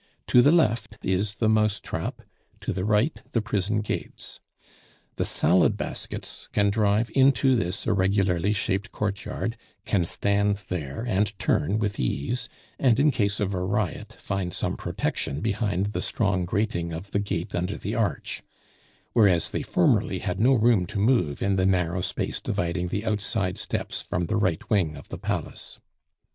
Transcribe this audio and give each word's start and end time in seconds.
To 0.29 0.41
the 0.41 0.51
left 0.51 0.97
is 1.05 1.35
the 1.35 1.47
"mousetrap," 1.47 2.23
to 2.61 2.73
the 2.73 2.83
right 2.83 3.21
the 3.33 3.39
prison 3.43 3.81
gates. 3.81 4.39
The 5.17 5.25
"salad 5.25 5.77
baskets" 5.77 6.49
can 6.51 6.71
drive 6.71 7.11
into 7.13 7.55
this 7.55 7.85
irregularly 7.85 8.51
shaped 8.51 8.91
courtyard, 8.91 9.57
can 9.85 10.03
stand 10.05 10.55
there 10.69 11.05
and 11.07 11.37
turn 11.37 11.77
with 11.77 11.99
ease, 11.99 12.49
and 12.79 12.99
in 12.99 13.11
case 13.11 13.39
of 13.39 13.53
a 13.53 13.61
riot 13.63 14.13
find 14.13 14.55
some 14.55 14.75
protection 14.75 15.39
behind 15.39 15.93
the 15.93 16.01
strong 16.01 16.45
grating 16.45 16.91
of 16.93 17.11
the 17.11 17.19
gate 17.19 17.53
under 17.53 17.77
the 17.77 17.93
arch; 17.93 18.41
whereas 19.13 19.51
they 19.51 19.61
formerly 19.61 20.17
had 20.17 20.39
no 20.39 20.55
room 20.55 20.87
to 20.87 20.97
move 20.97 21.43
in 21.43 21.57
the 21.57 21.65
narrow 21.67 22.01
space 22.01 22.41
dividing 22.41 22.87
the 22.87 23.05
outside 23.05 23.59
steps 23.59 24.01
from 24.01 24.25
the 24.25 24.35
right 24.35 24.67
wing 24.67 24.95
of 24.97 25.09
the 25.09 25.19
palace. 25.19 25.77